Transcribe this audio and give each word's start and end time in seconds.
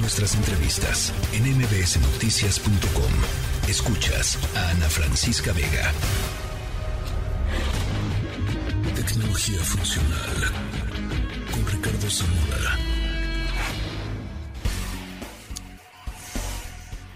Nuestras 0.00 0.36
entrevistas 0.36 1.12
en 1.34 1.42
mbsnoticias.com. 1.58 3.12
Escuchas 3.68 4.38
a 4.56 4.70
Ana 4.70 4.88
Francisca 4.88 5.52
Vega. 5.52 5.92
Tecnología 8.94 9.58
funcional 9.58 10.36
con 11.50 11.66
Ricardo 11.66 12.08
Zamora. 12.08 12.76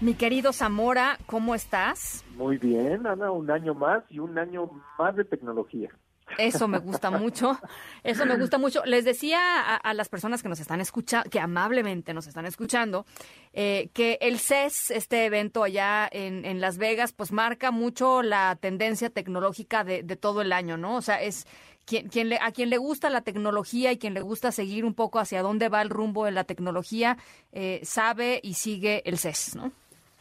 Mi 0.01 0.15
querido 0.15 0.51
Zamora, 0.51 1.17
¿cómo 1.25 1.55
estás? 1.55 2.25
Muy 2.35 2.57
bien, 2.57 3.07
Ana, 3.07 3.31
un 3.31 3.49
año 3.49 3.73
más 3.73 4.03
y 4.09 4.19
un 4.19 4.37
año 4.37 4.69
más 4.99 5.15
de 5.15 5.23
tecnología. 5.23 5.89
Eso 6.37 6.67
me 6.67 6.79
gusta 6.79 7.11
mucho, 7.11 7.57
eso 8.03 8.25
me 8.25 8.37
gusta 8.37 8.57
mucho. 8.57 8.83
Les 8.85 9.05
decía 9.05 9.75
a, 9.75 9.93
las 9.93 10.09
personas 10.09 10.43
que 10.43 10.49
nos 10.49 10.59
están 10.59 10.81
escuchando, 10.81 11.29
que 11.29 11.39
amablemente 11.39 12.13
nos 12.13 12.27
están 12.27 12.45
escuchando, 12.45 13.05
eh, 13.53 13.89
que 13.93 14.17
el 14.21 14.39
CES, 14.39 14.91
este 14.91 15.25
evento 15.25 15.63
allá 15.63 16.07
en, 16.11 16.61
Las 16.61 16.77
Vegas, 16.77 17.13
pues 17.13 17.31
marca 17.31 17.71
mucho 17.71 18.21
la 18.21 18.57
tendencia 18.59 19.09
tecnológica 19.09 19.83
de, 19.83 20.03
todo 20.15 20.41
el 20.41 20.53
año, 20.53 20.77
¿no? 20.77 20.95
O 20.95 21.01
sea, 21.01 21.21
es 21.21 21.47
quien, 21.85 22.07
quien 22.07 22.29
le, 22.29 22.37
a 22.39 22.51
quien 22.51 22.69
le 22.69 22.77
gusta 22.77 23.09
la 23.09 23.21
tecnología 23.21 23.91
y 23.91 23.97
quien 23.97 24.13
le 24.13 24.21
gusta 24.21 24.51
seguir 24.51 24.85
un 24.85 24.93
poco 24.93 25.19
hacia 25.19 25.41
dónde 25.41 25.69
va 25.69 25.81
el 25.81 25.89
rumbo 25.89 26.25
de 26.25 26.31
la 26.31 26.43
tecnología, 26.43 27.17
eh, 27.51 27.81
sabe 27.83 28.39
y 28.43 28.53
sigue 28.53 29.01
el 29.05 29.17
CES, 29.17 29.55
¿no? 29.55 29.71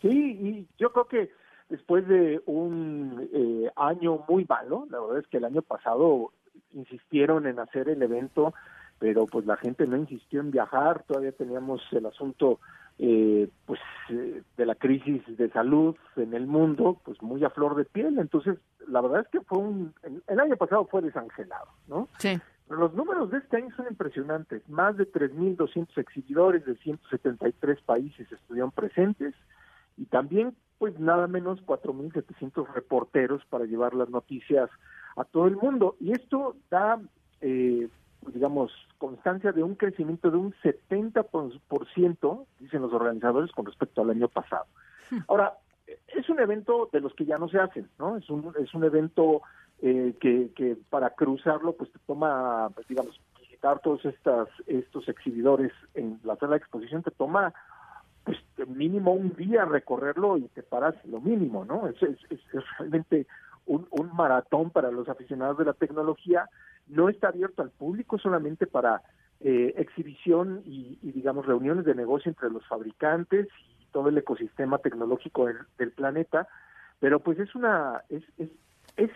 Sí, 0.00 0.08
y 0.08 0.66
yo 0.78 0.92
creo 0.92 1.06
que 1.06 1.41
después 1.72 2.06
de 2.06 2.42
un 2.44 3.30
eh, 3.32 3.70
año 3.76 4.22
muy 4.28 4.44
malo, 4.44 4.86
la 4.90 5.00
verdad 5.00 5.20
es 5.20 5.26
que 5.28 5.38
el 5.38 5.46
año 5.46 5.62
pasado 5.62 6.30
insistieron 6.74 7.46
en 7.46 7.58
hacer 7.58 7.88
el 7.88 8.02
evento, 8.02 8.52
pero 8.98 9.24
pues 9.24 9.46
la 9.46 9.56
gente 9.56 9.86
no 9.86 9.96
insistió 9.96 10.40
en 10.40 10.50
viajar, 10.50 11.02
todavía 11.04 11.32
teníamos 11.32 11.80
el 11.92 12.04
asunto 12.04 12.60
eh, 12.98 13.48
pues 13.64 13.80
eh, 14.10 14.42
de 14.54 14.66
la 14.66 14.74
crisis 14.74 15.22
de 15.38 15.48
salud 15.48 15.96
en 16.16 16.34
el 16.34 16.46
mundo, 16.46 17.00
pues 17.04 17.22
muy 17.22 17.42
a 17.42 17.48
flor 17.48 17.74
de 17.74 17.86
piel, 17.86 18.18
entonces 18.18 18.58
la 18.86 19.00
verdad 19.00 19.22
es 19.22 19.28
que 19.28 19.40
fue 19.40 19.58
un, 19.58 19.94
el 20.26 20.40
año 20.40 20.56
pasado 20.56 20.84
fue 20.84 21.00
desangelado, 21.00 21.68
¿no? 21.88 22.06
Sí. 22.18 22.38
Pero 22.68 22.80
los 22.80 22.92
números 22.92 23.30
de 23.30 23.38
este 23.38 23.56
año 23.56 23.74
son 23.74 23.86
impresionantes, 23.88 24.68
más 24.68 24.98
de 24.98 25.10
3.200 25.10 25.96
exhibidores 25.96 26.66
de 26.66 26.76
173 26.76 27.80
países 27.80 28.30
estuvieron 28.30 28.72
presentes 28.72 29.34
y 29.96 30.04
también 30.04 30.54
pues 30.82 30.98
nada 30.98 31.28
menos 31.28 31.64
4.700 31.64 32.66
reporteros 32.74 33.44
para 33.44 33.66
llevar 33.66 33.94
las 33.94 34.10
noticias 34.10 34.68
a 35.14 35.22
todo 35.22 35.46
el 35.46 35.56
mundo. 35.56 35.94
Y 36.00 36.10
esto 36.10 36.56
da, 36.72 37.00
eh, 37.40 37.86
digamos, 38.26 38.72
constancia 38.98 39.52
de 39.52 39.62
un 39.62 39.76
crecimiento 39.76 40.28
de 40.28 40.38
un 40.38 40.52
70%, 40.54 42.46
dicen 42.58 42.82
los 42.82 42.92
organizadores, 42.92 43.52
con 43.52 43.64
respecto 43.64 44.02
al 44.02 44.10
año 44.10 44.26
pasado. 44.26 44.64
Hmm. 45.08 45.18
Ahora, 45.28 45.56
es 46.08 46.28
un 46.28 46.40
evento 46.40 46.88
de 46.92 46.98
los 46.98 47.14
que 47.14 47.26
ya 47.26 47.38
no 47.38 47.48
se 47.48 47.60
hacen, 47.60 47.88
¿no? 48.00 48.16
Es 48.16 48.28
un, 48.28 48.52
es 48.58 48.74
un 48.74 48.82
evento 48.82 49.42
eh, 49.82 50.16
que, 50.20 50.50
que 50.56 50.76
para 50.90 51.10
cruzarlo, 51.10 51.74
pues 51.74 51.92
te 51.92 52.00
toma, 52.08 52.70
pues, 52.74 52.88
digamos, 52.88 53.20
visitar 53.38 53.78
todos 53.78 54.04
estas, 54.04 54.48
estos 54.66 55.08
exhibidores 55.08 55.70
en 55.94 56.18
la 56.24 56.34
sala 56.34 56.54
de 56.54 56.58
exposición, 56.58 57.04
te 57.04 57.12
toma 57.12 57.54
pues 58.24 58.38
mínimo 58.68 59.12
un 59.12 59.34
día 59.34 59.64
recorrerlo 59.64 60.36
y 60.36 60.48
te 60.48 60.62
paras 60.62 60.94
lo 61.06 61.20
mínimo, 61.20 61.64
¿no? 61.64 61.88
Es, 61.88 62.00
es, 62.02 62.18
realmente 62.78 63.26
un, 63.66 63.86
maratón 64.14 64.70
para 64.70 64.90
los 64.90 65.08
aficionados 65.08 65.58
de 65.58 65.64
la 65.64 65.72
tecnología. 65.72 66.48
No 66.86 67.08
está 67.08 67.28
abierto 67.28 67.62
al 67.62 67.70
público 67.70 68.18
solamente 68.18 68.66
para 68.66 69.02
eh, 69.40 69.74
exhibición 69.76 70.62
y, 70.64 70.98
digamos, 71.02 71.46
reuniones 71.46 71.84
de 71.84 71.94
negocio 71.94 72.30
entre 72.30 72.50
los 72.50 72.66
fabricantes 72.66 73.48
y 73.68 73.86
todo 73.86 74.08
el 74.08 74.18
ecosistema 74.18 74.78
tecnológico 74.78 75.46
del, 75.78 75.90
planeta, 75.92 76.48
pero 77.00 77.20
pues 77.20 77.38
es 77.38 77.54
una, 77.54 78.02
es, 78.08 78.22
es, 78.38 78.48
es 78.96 79.10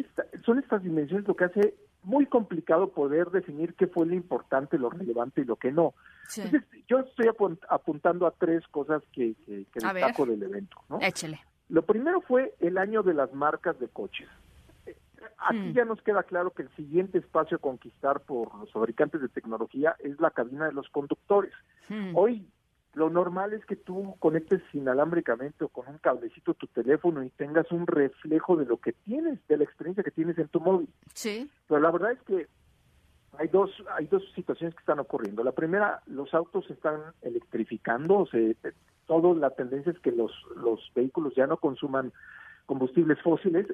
son 0.45 0.59
estas 0.59 0.83
dimensiones 0.83 1.27
lo 1.27 1.37
que 1.37 1.45
hace 1.45 1.75
muy 2.07 2.27
complicado 2.27 2.89
poder 2.91 3.31
definir 3.31 3.75
qué 3.75 3.89
fue 3.89 4.07
lo 4.07 4.15
importante, 4.15 4.79
lo 4.79 4.91
relevante 4.91 5.41
y 5.41 5.45
lo 5.45 5.57
que 5.57 5.73
no. 5.73 5.93
Entonces, 6.37 6.63
yo 6.87 7.01
estoy 7.01 7.27
apuntando 7.69 8.29
a 8.29 8.31
tres 8.31 8.67
cosas 8.69 9.03
que, 9.13 9.35
que, 9.45 9.67
destaco 9.75 10.25
del 10.25 10.43
evento. 10.43 10.81
¿no? 10.89 11.01
Échele. 11.01 11.41
Lo 11.69 11.83
primero 11.83 12.21
fue 12.21 12.55
el 12.61 12.79
año 12.79 13.03
de 13.03 13.13
las 13.13 13.33
marcas 13.35 13.79
de 13.81 13.89
coches. 13.89 14.29
Aquí 15.39 15.59
hmm. 15.59 15.73
ya 15.73 15.85
nos 15.85 16.01
queda 16.03 16.23
claro 16.23 16.53
que 16.53 16.63
el 16.63 16.71
siguiente 16.77 17.19
espacio 17.19 17.57
a 17.57 17.61
conquistar 17.61 18.21
por 18.21 18.55
los 18.55 18.73
fabricantes 18.73 19.21
de 19.21 19.29
tecnología 19.29 19.97
es 19.99 20.21
la 20.21 20.31
cabina 20.31 20.67
de 20.67 20.73
los 20.73 20.89
conductores. 20.91 21.53
Hmm. 21.89 22.13
Hoy 22.15 22.47
lo 22.97 23.11
normal 23.11 23.53
es 23.53 23.65
que 23.67 23.77
tú 23.77 24.17
conectes 24.21 24.63
inalámbricamente 24.73 25.65
o 25.65 25.69
con 25.69 25.87
un 25.87 25.99
cablecito 25.99 26.55
tu 26.55 26.67
teléfono 26.69 27.23
y 27.23 27.29
tengas 27.29 27.71
un 27.71 27.87
reflejo 27.87 28.57
de 28.57 28.65
lo 28.65 28.79
que 28.79 28.95
tienes, 28.95 29.39
de 29.49 29.59
la 29.59 29.65
experiencia 29.65 30.03
que 30.03 30.11
tienes 30.11 30.39
en 30.39 30.49
tu 30.49 30.61
móvil. 30.61 30.89
Sí. 31.13 31.47
Pero 31.69 31.79
la 31.79 31.91
verdad 31.91 32.13
es 32.13 32.23
que 32.23 32.47
hay 33.39 33.49
dos 33.49 33.71
hay 33.95 34.07
dos 34.07 34.23
situaciones 34.35 34.75
que 34.75 34.81
están 34.81 34.99
ocurriendo. 34.99 35.45
La 35.45 35.53
primera, 35.53 36.01
los 36.07 36.33
autos 36.33 36.65
se 36.69 36.73
están 36.73 37.03
electrificando, 37.21 38.21
o 38.21 38.27
sea, 38.27 38.41
toda 39.05 39.35
la 39.35 39.51
tendencia 39.51 39.93
es 39.93 39.99
que 39.99 40.11
los 40.11 40.33
los 40.57 40.81
vehículos 40.95 41.35
ya 41.35 41.47
no 41.47 41.59
consuman 41.59 42.15
combustibles 42.65 43.21
fósiles 43.21 43.67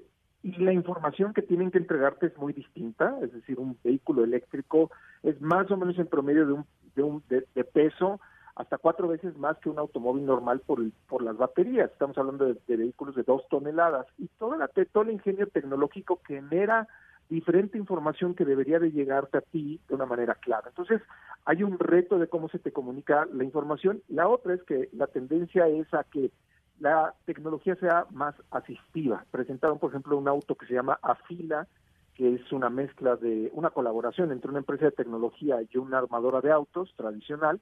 y 0.43 0.57
la 0.57 0.73
información 0.73 1.33
que 1.33 1.43
tienen 1.43 1.71
que 1.71 1.79
entregarte 1.79 2.27
es 2.27 2.37
muy 2.39 2.53
distinta, 2.55 3.17
es 3.23 3.33
decir, 3.33 3.61
un 3.61 3.79
vehículo 3.85 4.25
eléctrico 4.25 4.91
es 5.23 5.41
más 5.41 5.71
o 5.71 5.77
menos 5.77 5.97
en 6.01 6.09
promedio 6.09 6.45
de 6.45 6.53
un 6.55 6.67
de 6.97 7.03
un 7.05 7.23
de 7.29 7.65
peso 7.65 8.21
hasta 8.55 8.79
cuatro 8.79 9.09
veces 9.09 9.37
más 9.39 9.59
que 9.59 9.71
un 9.71 9.79
automóvil 9.79 10.27
normal 10.27 10.61
por, 10.61 10.81
el, 10.81 10.93
por 11.09 11.23
las 11.23 11.37
baterías. 11.37 11.91
Estamos 11.91 12.17
hablando 12.19 12.47
de, 12.47 12.77
vehículos 12.77 13.15
de 13.15 13.23
dos 13.23 13.47
toneladas 13.49 14.07
y 14.19 14.29
todo, 14.39 14.57
la, 14.57 14.69
todo 14.69 15.05
el 15.05 15.11
ingenio 15.11 15.47
tecnológico 15.47 16.21
genera 16.27 16.89
diferente 17.29 17.79
información 17.79 18.35
que 18.35 18.45
debería 18.45 18.79
de 18.79 18.93
llegarte 18.93 19.39
a 19.39 19.41
ti 19.41 19.81
de 19.89 19.95
una 19.95 20.05
manera 20.05 20.35
clara. 20.35 20.69
Entonces, 20.69 21.01
hay 21.47 21.63
un 21.63 21.79
reto 21.79 22.19
de 22.19 22.29
cómo 22.29 22.49
se 22.51 22.59
te 22.59 22.73
comunica 22.73 23.27
la 23.33 23.45
información. 23.45 24.03
La 24.09 24.29
otra 24.29 24.55
es 24.55 24.63
que 24.65 24.91
la 24.93 25.07
tendencia 25.07 25.67
es 25.67 25.93
a 25.95 26.05
que 26.05 26.31
la 26.79 27.15
tecnología 27.25 27.75
sea 27.77 28.07
más 28.11 28.35
asistiva. 28.51 29.25
Presentaron, 29.31 29.79
por 29.79 29.91
ejemplo, 29.91 30.19
un 30.19 30.29
auto 30.29 30.57
que 30.57 30.67
se 30.67 30.75
llama 30.75 30.99
Afila, 31.01 31.67
que 32.15 32.35
es 32.35 32.53
una 32.53 32.69
mezcla 32.69 33.17
de 33.17 33.51
una 33.55 33.71
colaboración 33.71 34.31
entre 34.31 34.51
una 34.51 34.59
empresa 34.59 34.87
de 34.87 34.93
tecnología 34.93 35.57
y 35.63 35.79
una 35.79 35.99
armadora 35.99 36.41
de 36.41 36.51
autos 36.51 36.93
tradicional, 36.97 37.61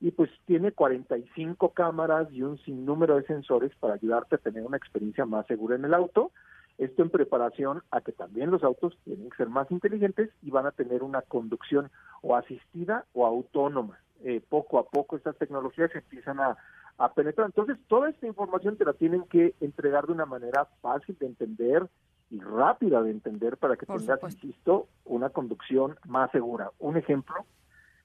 y 0.00 0.12
pues 0.12 0.30
tiene 0.46 0.72
45 0.72 1.70
cámaras 1.70 2.28
y 2.32 2.42
un 2.42 2.58
sinnúmero 2.58 3.16
de 3.16 3.24
sensores 3.24 3.72
para 3.80 3.94
ayudarte 3.94 4.36
a 4.36 4.38
tener 4.38 4.64
una 4.64 4.76
experiencia 4.76 5.24
más 5.26 5.46
segura 5.46 5.76
en 5.76 5.84
el 5.84 5.94
auto. 5.94 6.30
Esto 6.78 7.02
en 7.02 7.10
preparación 7.10 7.82
a 7.90 8.00
que 8.00 8.12
también 8.12 8.52
los 8.52 8.62
autos 8.62 8.96
tienen 9.04 9.28
que 9.30 9.36
ser 9.36 9.48
más 9.48 9.68
inteligentes 9.72 10.30
y 10.42 10.50
van 10.50 10.66
a 10.66 10.70
tener 10.70 11.02
una 11.02 11.22
conducción 11.22 11.90
o 12.22 12.36
asistida 12.36 13.04
o 13.12 13.26
autónoma. 13.26 13.98
Eh, 14.22 14.40
poco 14.48 14.78
a 14.78 14.88
poco 14.88 15.16
estas 15.16 15.36
tecnologías 15.36 15.92
empiezan 15.94 16.38
a, 16.38 16.56
a 16.98 17.12
penetrar. 17.12 17.46
Entonces, 17.46 17.78
toda 17.88 18.10
esta 18.10 18.26
información 18.26 18.76
te 18.76 18.84
la 18.84 18.92
tienen 18.92 19.24
que 19.24 19.54
entregar 19.60 20.06
de 20.06 20.12
una 20.12 20.26
manera 20.26 20.66
fácil 20.80 21.16
de 21.18 21.26
entender 21.26 21.88
y 22.30 22.40
rápida 22.40 23.02
de 23.02 23.10
entender 23.10 23.56
para 23.56 23.76
que 23.76 23.86
tengas, 23.86 24.22
insisto, 24.22 24.86
una 25.04 25.30
conducción 25.30 25.96
más 26.06 26.30
segura. 26.30 26.70
Un 26.78 26.96
ejemplo, 26.96 27.34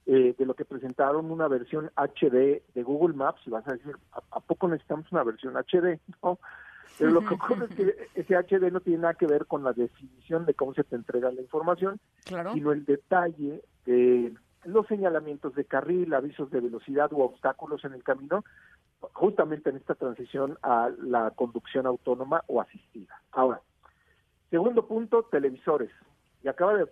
eh, 0.06 0.34
de 0.36 0.46
lo 0.46 0.54
que 0.54 0.64
presentaron 0.64 1.30
una 1.30 1.48
versión 1.48 1.90
HD 1.96 2.62
de 2.74 2.82
Google 2.82 3.16
Maps 3.16 3.40
y 3.46 3.50
vas 3.50 3.66
a 3.66 3.72
decir, 3.72 3.96
¿a, 4.12 4.40
poco 4.40 4.68
necesitamos 4.68 5.10
una 5.10 5.24
versión 5.24 5.54
HD? 5.56 5.98
No, 6.22 6.38
pero 6.98 7.10
lo 7.10 7.24
que 7.24 7.34
ocurre 7.34 7.66
es 7.66 7.74
que 7.74 8.08
ese 8.14 8.36
HD 8.36 8.70
no 8.70 8.80
tiene 8.80 9.00
nada 9.00 9.14
que 9.14 9.26
ver 9.26 9.46
con 9.46 9.64
la 9.64 9.72
definición 9.72 10.44
de 10.44 10.54
cómo 10.54 10.74
se 10.74 10.84
te 10.84 10.96
entrega 10.96 11.30
la 11.30 11.40
información, 11.40 11.98
sino 12.52 12.72
el 12.72 12.84
detalle 12.84 13.62
de 13.86 14.34
los 14.64 14.86
señalamientos 14.86 15.54
de 15.54 15.64
carril, 15.64 16.14
avisos 16.14 16.50
de 16.50 16.60
velocidad 16.60 17.12
u 17.12 17.22
obstáculos 17.22 17.84
en 17.84 17.94
el 17.94 18.02
camino, 18.02 18.44
justamente 19.12 19.70
en 19.70 19.76
esta 19.76 19.94
transición 19.94 20.58
a 20.62 20.90
la 21.02 21.30
conducción 21.30 21.86
autónoma 21.86 22.42
o 22.46 22.60
asistida. 22.60 23.20
Ahora, 23.32 23.60
segundo 24.50 24.86
punto, 24.86 25.24
televisores. 25.24 25.90
Y 26.42 26.48
acaba 26.48 26.74
de 26.74 26.86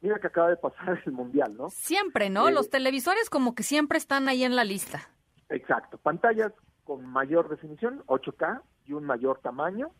mira 0.00 0.18
que 0.18 0.26
acaba 0.26 0.50
de 0.50 0.56
pasar 0.56 1.00
el 1.04 1.12
Mundial, 1.12 1.56
¿no? 1.56 1.70
Siempre, 1.70 2.30
¿no? 2.30 2.50
Los 2.50 2.66
eh, 2.66 2.70
televisores 2.70 3.30
como 3.30 3.54
que 3.54 3.62
siempre 3.62 3.98
están 3.98 4.28
ahí 4.28 4.44
en 4.44 4.56
la 4.56 4.64
lista. 4.64 5.08
Exacto, 5.48 5.98
pantallas 5.98 6.52
con 6.84 7.04
mayor 7.06 7.48
definición, 7.48 8.02
8K 8.06 8.62
y 8.86 8.92
un 8.92 9.04
mayor 9.04 9.40
tamaño. 9.40 9.90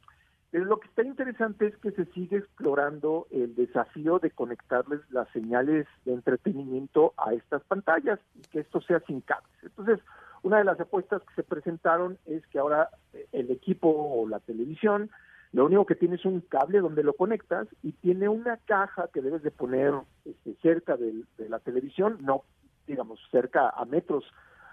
Pero 0.50 0.67
lo 0.67 0.79
que 0.79 0.87
está 0.87 1.02
interesante 1.02 1.67
es 1.67 1.76
que 1.79 1.91
se 1.91 2.05
sigue 2.12 2.37
explorando 2.37 3.26
el 3.32 3.56
desafío 3.56 4.20
de 4.20 4.31
conectarles 4.31 5.00
las 5.11 5.29
señales 5.31 5.87
de 6.05 6.12
entretenimiento 6.12 7.12
a 7.17 7.35
estas 7.35 7.64
pantallas 7.64 8.20
y 8.37 8.43
que 8.43 8.61
esto 8.61 8.81
sea 8.82 9.00
sin 9.00 9.20
cables. 9.20 9.52
Entonces, 9.62 9.99
una 10.44 10.58
de 10.58 10.64
las 10.64 10.79
apuestas 10.79 11.23
que 11.23 11.35
se 11.35 11.43
presentaron 11.43 12.19
es 12.26 12.46
que 12.49 12.61
ahora 12.61 12.91
eh, 13.14 13.26
el 13.32 13.50
equipo 13.50 13.88
o 13.91 14.29
la 14.29 14.38
televisión 14.38 15.11
lo 15.55 15.67
único 15.67 15.87
que 15.87 15.95
tiene 15.95 16.17
es 16.17 16.25
un 16.25 16.41
cable 16.41 16.81
donde 16.81 17.05
lo 17.05 17.12
conectas 17.12 17.69
y 17.85 17.93
tiene 17.93 18.29
una 18.29 18.56
caja 18.56 19.09
que 19.15 19.23
debes 19.23 19.45
de 19.45 19.53
poner 19.53 19.95
este, 20.25 20.56
cerca 20.61 20.97
de, 20.97 21.25
la 21.49 21.61
televisión, 21.61 22.19
no 22.23 22.43
digamos 22.89 23.21
cerca 23.31 23.71
a 23.71 23.85
metros 23.85 24.25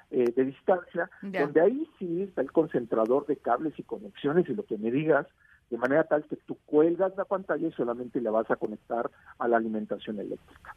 eh, 0.10 0.31
de 0.36 0.44
distancia, 0.44 1.07
donde 1.22 1.62
ahí 1.62 1.88
sí 2.00 2.24
está 2.24 2.42
el 2.42 2.51
concentrador 2.51 3.28
de 3.28 3.38
cables 3.38 3.78
y 3.78 3.83
conexiones 3.83 4.50
y 4.50 4.56
lo 4.56 4.66
que 4.66 4.80
me 4.80 4.89
digas, 4.89 5.28
de 5.69 5.78
manera 5.78 6.04
tal 6.06 6.24
que 6.24 6.36
tú 6.36 6.57
cuelgas 6.66 7.16
la 7.16 7.25
pantalla 7.25 7.68
y 7.68 7.72
solamente 7.74 8.19
la 8.19 8.31
vas 8.31 8.50
a 8.50 8.56
conectar 8.56 9.12
a 9.38 9.48
la 9.48 9.57
alimentación 9.57 10.19
eléctrica. 10.19 10.75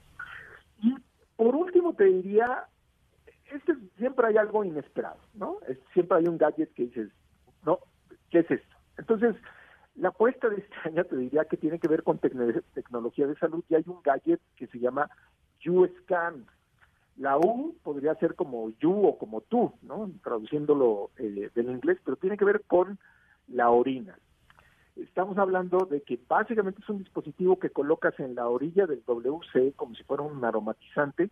Y 0.83 0.95
por 1.35 1.57
último 1.57 1.95
te 1.95 2.05
diría, 2.05 2.67
este, 3.51 3.75
siempre 3.97 4.27
hay 4.27 4.37
algo 4.37 4.65
inesperado, 4.65 5.19
¿no? 5.33 5.57
siempre 5.95 6.19
hay 6.19 6.29
un 6.29 6.37
gadget 6.37 6.75
que 6.75 6.85
dices, 6.85 7.09
no, 7.65 7.79
¿qué 8.31 8.41
es 8.41 8.51
esto? 8.51 8.77
Entonces, 8.99 9.35
la 9.97 10.09
apuesta 10.09 10.49
de 10.49 10.57
este 10.57 10.75
año 10.85 11.05
te 11.05 11.17
diría 11.17 11.45
que 11.45 11.57
tiene 11.57 11.79
que 11.79 11.89
ver 11.89 12.03
con 12.03 12.19
tecnología 12.19 13.27
de 13.27 13.37
salud 13.37 13.65
y 13.69 13.75
hay 13.75 13.85
un 13.87 14.01
gadget 14.03 14.41
que 14.57 14.67
se 14.67 14.79
llama 14.79 15.09
U-Scan. 15.67 16.47
La 17.17 17.39
U 17.39 17.77
podría 17.83 18.15
ser 18.17 18.35
como 18.35 18.71
you 18.81 19.07
o 19.07 19.19
como 19.19 19.41
tú, 19.43 19.73
¿no? 19.83 20.11
Traduciéndolo 20.23 21.11
eh, 21.17 21.49
del 21.55 21.71
inglés, 21.71 21.99
pero 22.05 22.17
tiene 22.17 22.37
que 22.37 22.45
ver 22.45 22.63
con 22.67 22.99
la 23.47 23.71
orina. 23.71 24.19
Estamos 24.97 25.39
hablando 25.39 25.87
de 25.91 26.03
que 26.03 26.21
básicamente 26.29 26.81
es 26.83 26.89
un 26.89 26.99
dispositivo 26.99 27.59
que 27.59 27.71
colocas 27.71 28.19
en 28.19 28.35
la 28.35 28.49
orilla 28.49 28.87
del 28.87 29.03
WC 29.05 29.75
como 29.77 29.95
si 29.95 30.03
fuera 30.05 30.25
un 30.25 30.45
aromatizante, 30.45 31.31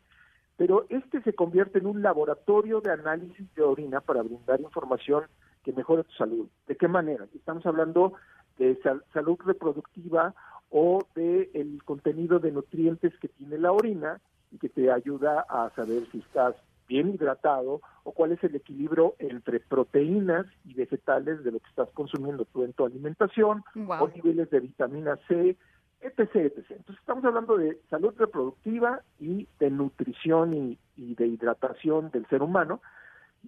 pero 0.56 0.86
este 0.88 1.20
se 1.22 1.32
convierte 1.32 1.78
en 1.78 1.86
un 1.86 2.02
laboratorio 2.02 2.80
de 2.80 2.92
análisis 2.92 3.52
de 3.54 3.62
orina 3.62 4.00
para 4.00 4.22
brindar 4.22 4.60
información 4.60 5.24
que 5.64 5.72
mejore 5.72 6.04
tu 6.04 6.12
salud. 6.12 6.48
¿De 6.66 6.76
qué 6.76 6.88
manera? 6.88 7.26
Estamos 7.34 7.64
hablando 7.66 8.14
de 8.62 8.78
salud 9.12 9.38
reproductiva 9.44 10.34
o 10.70 11.06
de 11.14 11.50
el 11.54 11.82
contenido 11.84 12.38
de 12.38 12.52
nutrientes 12.52 13.12
que 13.18 13.28
tiene 13.28 13.58
la 13.58 13.72
orina 13.72 14.20
y 14.50 14.58
que 14.58 14.68
te 14.68 14.90
ayuda 14.90 15.44
a 15.48 15.70
saber 15.74 16.06
si 16.10 16.18
estás 16.20 16.54
bien 16.88 17.10
hidratado 17.10 17.80
o 18.04 18.12
cuál 18.12 18.32
es 18.32 18.44
el 18.44 18.54
equilibrio 18.54 19.14
entre 19.18 19.60
proteínas 19.60 20.46
y 20.64 20.74
vegetales 20.74 21.42
de 21.44 21.52
lo 21.52 21.60
que 21.60 21.68
estás 21.68 21.88
consumiendo 21.90 22.44
tú 22.46 22.64
en 22.64 22.72
tu 22.72 22.84
alimentación 22.84 23.64
o 23.88 24.08
niveles 24.08 24.50
de 24.50 24.60
vitamina 24.60 25.18
C, 25.28 25.56
etc, 26.00 26.18
etc. 26.34 26.56
Entonces 26.70 27.00
estamos 27.00 27.24
hablando 27.24 27.56
de 27.56 27.78
salud 27.88 28.14
reproductiva 28.16 29.02
y 29.20 29.48
de 29.58 29.70
nutrición 29.70 30.54
y, 30.54 30.78
y 30.96 31.14
de 31.14 31.26
hidratación 31.26 32.10
del 32.10 32.26
ser 32.26 32.42
humano. 32.42 32.80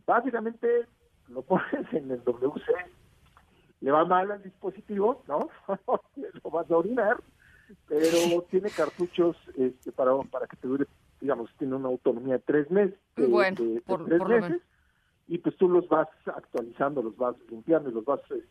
Básicamente 0.07 0.87
lo 1.29 1.43
pones 1.43 1.93
en 1.93 2.11
el 2.11 2.23
WC 2.25 2.73
le 3.85 3.91
va 3.91 4.07
mal 4.07 4.31
al 4.31 4.43
dispositivo, 4.43 5.23
¿no? 5.29 5.51
lo 6.17 6.51
vas 6.51 6.71
a 6.71 6.77
orinar, 6.77 7.23
pero 7.87 8.41
tiene 8.49 8.71
cartuchos 8.71 9.37
este, 9.59 9.93
para, 9.93 10.17
para 10.31 10.47
que 10.47 10.57
te 10.57 10.67
dure, 10.67 10.87
digamos, 11.21 11.51
tiene 11.59 11.75
una 11.75 11.89
autonomía 11.89 12.35
de 12.35 12.39
tres 12.39 12.71
meses. 12.71 12.99
bueno, 13.15 13.59
por, 13.85 14.07
tres 14.07 14.27
meses, 14.27 14.63
y 15.29 15.37
pues 15.37 15.55
tú 15.59 15.69
los 15.69 15.87
vas 15.89 16.09
actualizando, 16.25 17.03
los 17.03 17.15
vas 17.19 17.37
limpiando 17.51 17.91
y 17.91 17.93
los 17.93 18.07
vas, 18.07 18.21
este, 18.23 18.43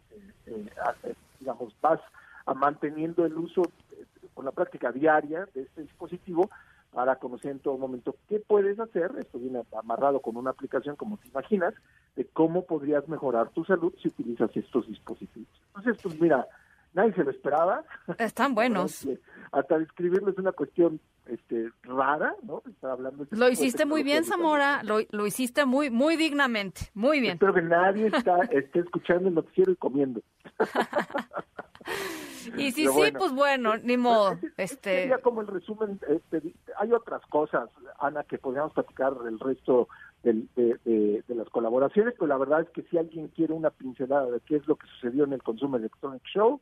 eh, 0.46 0.70
eh, 1.04 1.16
digamos, 1.40 1.76
vas 1.82 2.00
a 2.46 2.54
manteniendo 2.54 3.26
el 3.26 3.36
uso 3.36 3.64
eh, 3.94 4.06
con 4.36 4.46
la 4.46 4.52
práctica 4.52 4.92
diaria 4.92 5.48
de 5.56 5.64
este 5.64 5.82
dispositivo 5.82 6.48
para 6.94 7.16
conocer 7.16 7.52
en 7.52 7.60
todo 7.60 7.78
momento 7.78 8.16
qué 8.30 8.40
puedes 8.40 8.80
hacer, 8.80 9.12
esto 9.20 9.40
viene 9.40 9.64
amarrado 9.78 10.20
con 10.22 10.38
una 10.38 10.52
aplicación 10.52 10.96
como 10.96 11.18
te 11.18 11.28
imaginas, 11.28 11.74
de 12.16 12.26
cómo 12.26 12.66
podrías 12.66 13.08
mejorar 13.08 13.50
tu 13.50 13.66
salud 13.66 13.94
si 14.02 14.10
utilizas 14.10 14.56
estos 14.56 14.88
dispositivos. 14.88 15.50
Entonces, 15.76 16.02
pues 16.04 16.22
mira, 16.22 16.48
nadie 16.94 17.14
se 17.14 17.24
lo 17.24 17.32
esperaba. 17.32 17.84
Están 18.18 18.56
buenos. 18.56 19.08
Hasta 19.52 19.80
describirles 19.80 20.38
una 20.38 20.52
cuestión 20.52 21.00
este 21.26 21.70
rara, 21.84 22.36
¿no? 22.44 22.62
hablando 22.82 23.26
lo 23.32 23.50
hiciste 23.50 23.86
muy 23.86 24.04
bien, 24.04 24.26
Zamora, 24.26 24.84
lo, 24.84 25.00
lo, 25.12 25.26
hiciste 25.26 25.66
muy 25.66 25.90
muy 25.90 26.18
dignamente, 26.18 26.82
muy 26.94 27.22
bien. 27.22 27.34
Espero 27.34 27.54
que 27.54 27.62
nadie 27.62 28.08
está, 28.08 28.38
esté 28.52 28.80
escuchando 28.80 29.30
el 29.30 29.36
noticiero 29.36 29.72
y 29.72 29.76
comiendo. 29.78 30.22
y 32.58 32.72
si 32.74 32.88
sí, 32.88 33.12
pues 33.18 33.32
bueno, 33.32 33.78
ni 33.78 33.96
modo. 33.96 34.38
este 34.58 35.02
Sería 35.04 35.20
como 35.20 35.42
el 35.42 35.48
resumen, 35.48 36.00
este, 36.10 36.54
hay 36.84 36.92
otras 36.92 37.22
cosas, 37.28 37.70
Ana, 38.00 38.24
que 38.24 38.38
podríamos 38.38 38.74
platicar 38.74 39.14
el 39.26 39.40
resto 39.40 39.88
de, 40.24 40.46
de, 40.56 41.24
las 41.36 41.50
colaboraciones, 41.50 42.14
pero 42.14 42.28
la 42.28 42.38
verdad 42.38 42.62
es 42.62 42.70
que 42.70 42.84
si 42.84 42.98
alguien 42.98 43.30
quiere 43.30 43.54
una 43.54 43.70
pincelada 43.70 44.30
de 44.30 44.40
qué 44.42 44.58
es 44.58 44.68
lo 44.68 44.76
que 44.76 44.88
sucedió 44.88 45.24
en 45.24 45.34
el 45.34 45.44
Consumer 45.44 45.80
Electronic 45.80 46.24
Show, 46.26 46.62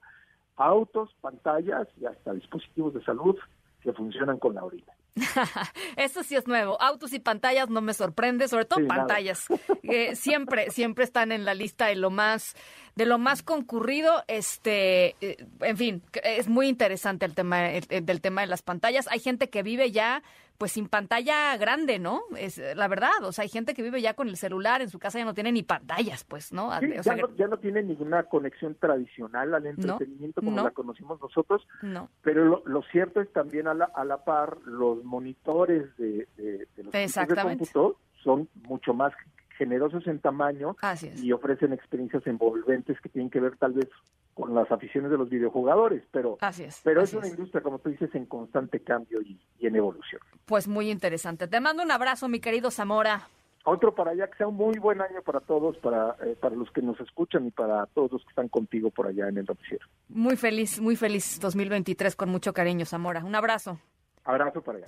autos, 0.57 1.13
pantallas 1.21 1.87
y 1.99 2.05
hasta 2.05 2.33
dispositivos 2.33 2.93
de 2.93 3.03
salud 3.03 3.35
que 3.81 3.93
funcionan 3.93 4.37
con 4.37 4.55
la 4.55 4.63
orina. 4.63 4.93
Eso 5.97 6.23
sí 6.23 6.35
es 6.35 6.47
nuevo. 6.47 6.81
Autos 6.81 7.13
y 7.13 7.19
pantallas 7.19 7.69
no 7.69 7.81
me 7.81 7.93
sorprende, 7.93 8.47
sobre 8.47 8.65
todo 8.65 8.85
pantallas. 8.87 9.45
siempre, 10.13 10.71
siempre 10.71 11.03
están 11.03 11.31
en 11.31 11.45
la 11.45 11.53
lista 11.53 11.87
de 11.87 11.95
lo 11.95 12.09
más, 12.09 12.55
de 12.95 13.05
lo 13.05 13.17
más 13.17 13.43
concurrido. 13.43 14.23
Este, 14.27 15.15
eh, 15.21 15.45
en 15.61 15.77
fin, 15.77 16.03
es 16.23 16.47
muy 16.47 16.67
interesante 16.67 17.25
el 17.25 17.35
tema 17.35 17.59
del 17.59 18.21
tema 18.21 18.41
de 18.41 18.47
las 18.47 18.61
pantallas. 18.61 19.07
Hay 19.09 19.19
gente 19.19 19.49
que 19.49 19.63
vive 19.63 19.91
ya 19.91 20.23
pues 20.61 20.73
sin 20.73 20.89
pantalla 20.89 21.57
grande, 21.57 21.97
¿no? 21.97 22.21
Es 22.37 22.61
la 22.75 22.87
verdad, 22.87 23.23
o 23.23 23.31
sea, 23.31 23.41
hay 23.41 23.49
gente 23.49 23.73
que 23.73 23.81
vive 23.81 23.99
ya 23.99 24.13
con 24.13 24.27
el 24.27 24.37
celular, 24.37 24.83
en 24.83 24.89
su 24.89 24.99
casa 24.99 25.17
ya 25.17 25.25
no 25.25 25.33
tiene 25.33 25.51
ni 25.51 25.63
pantallas, 25.63 26.23
pues, 26.23 26.53
¿no? 26.53 26.69
ya, 26.79 27.15
no 27.15 27.35
ya, 27.35 27.47
no 27.47 27.57
tiene 27.57 27.81
ninguna 27.81 28.21
conexión 28.25 28.75
tradicional 28.75 29.55
al 29.55 29.65
entretenimiento 29.65 30.39
como 30.39 30.61
la 30.61 30.69
conocimos 30.69 31.19
nosotros, 31.19 31.67
no. 31.81 32.09
pero 32.21 32.45
lo, 32.45 32.61
lo, 32.67 32.83
cierto 32.83 33.21
es 33.21 33.33
también 33.33 33.67
a 33.67 33.73
la, 33.73 33.85
a 33.85 34.05
la 34.05 34.23
par, 34.23 34.59
los 34.65 35.03
monitores 35.03 35.97
de, 35.97 36.27
de, 36.37 36.67
de 36.75 36.83
los 36.83 36.91
de 36.93 37.35
cómputo 37.41 37.97
son 38.23 38.47
mucho 38.67 38.93
más 38.93 39.13
generosos 39.61 40.07
en 40.07 40.17
tamaño 40.17 40.75
y 41.21 41.31
ofrecen 41.33 41.71
experiencias 41.71 42.25
envolventes 42.25 42.99
que 42.99 43.09
tienen 43.09 43.29
que 43.29 43.39
ver 43.39 43.57
tal 43.57 43.73
vez 43.73 43.87
con 44.33 44.55
las 44.55 44.71
aficiones 44.71 45.11
de 45.11 45.19
los 45.19 45.29
videojugadores, 45.29 46.01
pero, 46.11 46.39
es, 46.57 46.81
pero 46.83 47.03
es 47.03 47.13
una 47.13 47.27
industria, 47.27 47.61
como 47.61 47.77
tú 47.77 47.91
dices, 47.91 48.09
en 48.15 48.25
constante 48.25 48.79
cambio 48.79 49.21
y, 49.21 49.39
en 49.59 49.75
evolución. 49.75 50.19
Pues 50.45 50.67
muy 50.67 50.89
interesante. 50.89 51.47
Te 51.47 51.59
mando 51.59 51.83
un 51.83 51.91
abrazo, 51.91 52.27
mi 52.27 52.39
querido 52.39 52.71
Zamora. 52.71 53.27
Otro 53.63 53.93
para 53.93 54.11
allá, 54.11 54.27
que 54.31 54.37
sea 54.37 54.47
un 54.47 54.55
muy 54.55 54.79
buen 54.79 54.99
año 54.99 55.21
para 55.23 55.41
todos, 55.41 55.77
para, 55.77 56.15
eh, 56.25 56.35
para 56.41 56.55
los 56.55 56.71
que 56.71 56.81
nos 56.81 56.99
escuchan 56.99 57.45
y 57.45 57.51
para 57.51 57.85
todos 57.85 58.13
los 58.13 58.23
que 58.23 58.29
están 58.29 58.49
contigo 58.49 58.89
por 58.89 59.05
allá 59.05 59.29
en 59.29 59.37
el 59.37 59.45
noticiero. 59.45 59.85
Muy 60.09 60.37
feliz, 60.37 60.81
muy 60.81 60.95
feliz 60.95 61.39
2023, 61.39 62.15
con 62.15 62.29
mucho 62.29 62.51
cariño, 62.51 62.87
Zamora. 62.87 63.23
Un 63.23 63.35
abrazo. 63.35 63.79
Abrazo 64.23 64.63
para 64.63 64.79
allá. 64.79 64.87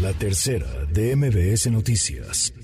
La 0.00 0.12
tercera 0.12 0.68
de 0.92 1.16
MBS 1.16 1.68
Noticias. 1.72 2.54